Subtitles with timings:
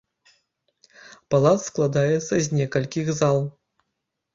[1.35, 3.37] Палац складаецца з некалькіх зал.